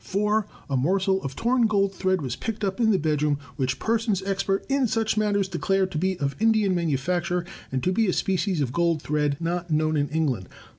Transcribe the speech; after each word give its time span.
(4) 0.03 0.47
A 0.67 0.75
morsel 0.75 1.21
of 1.21 1.35
torn 1.35 1.67
gold 1.67 1.93
thread 1.93 2.23
was 2.23 2.35
picked 2.35 2.63
up 2.63 2.79
in 2.79 2.89
the 2.89 2.97
bedroom, 2.97 3.37
which 3.55 3.77
persons 3.77 4.23
expert 4.23 4.65
in 4.67 4.87
such 4.87 5.15
matters 5.15 5.47
declared 5.47 5.91
to 5.91 5.99
be 5.99 6.17
of 6.17 6.35
Indian 6.39 6.73
manufacture, 6.73 7.45
and 7.71 7.83
to 7.83 7.91
be 7.91 8.07
a 8.07 8.13
species 8.13 8.61
of 8.61 8.73
gold 8.73 8.99
thread 9.03 9.37
not 9.39 9.69
known 9.69 9.95
in 9.95 10.09
England. 10.09 10.47